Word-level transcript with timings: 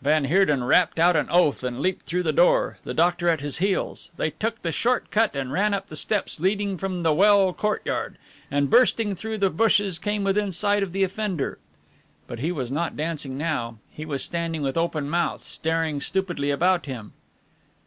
Van 0.00 0.24
Heerden 0.24 0.64
rapped 0.64 0.98
out 0.98 1.14
an 1.14 1.28
oath 1.28 1.62
and 1.62 1.78
leapt 1.78 2.06
through 2.06 2.22
the 2.22 2.32
door, 2.32 2.78
the 2.84 2.94
doctor 2.94 3.28
at 3.28 3.42
his 3.42 3.58
heels. 3.58 4.08
They 4.16 4.30
took 4.30 4.62
the 4.62 4.72
short 4.72 5.10
cut 5.10 5.36
and 5.36 5.52
ran 5.52 5.74
up 5.74 5.88
the 5.88 5.94
steps 5.94 6.40
leading 6.40 6.78
from 6.78 7.02
the 7.02 7.12
well 7.12 7.52
courtyard, 7.52 8.16
and 8.50 8.70
bursting 8.70 9.14
through 9.14 9.36
the 9.36 9.50
bushes 9.50 9.98
came 9.98 10.24
within 10.24 10.52
sight 10.52 10.82
of 10.82 10.92
the 10.92 11.04
offender. 11.04 11.58
But 12.26 12.38
he 12.38 12.50
was 12.50 12.72
not 12.72 12.96
dancing 12.96 13.36
now. 13.36 13.76
He 13.90 14.06
was 14.06 14.24
standing 14.24 14.62
with 14.62 14.78
open 14.78 15.10
mouth, 15.10 15.42
staring 15.44 16.00
stupidly 16.00 16.50
about 16.50 16.86
him. 16.86 17.12